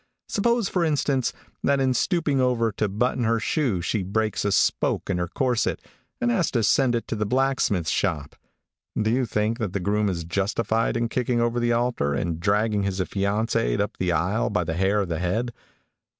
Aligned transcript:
Suppose 0.27 0.67
for 0.67 0.83
instance 0.83 1.31
that 1.63 1.79
in 1.79 1.93
stooping 1.93 2.41
over 2.41 2.71
to 2.71 2.89
button 2.89 3.23
her 3.23 3.39
shoe 3.39 3.81
she 3.81 4.01
breaks 4.01 4.43
a 4.43 4.51
spoke 4.51 5.11
in 5.11 5.19
her 5.19 5.27
corset 5.27 5.79
and 6.19 6.31
has 6.31 6.49
to 6.49 6.63
send 6.63 6.95
it 6.95 7.07
to 7.07 7.15
the 7.15 7.23
blacksmith 7.23 7.87
shop, 7.87 8.35
do 8.99 9.11
you 9.11 9.27
think 9.27 9.59
that 9.59 9.73
the 9.73 9.79
groom 9.79 10.09
is 10.09 10.23
justified 10.23 10.97
in 10.97 11.07
kicking 11.07 11.39
over 11.39 11.59
the 11.59 11.73
altar 11.73 12.15
and 12.15 12.39
dragging 12.39 12.81
his 12.81 12.99
affianced 12.99 13.55
up 13.79 13.95
the 13.99 14.11
aisle 14.11 14.49
by 14.49 14.63
the 14.63 14.73
hair 14.73 15.01
of 15.01 15.07
the 15.09 15.19
head? 15.19 15.53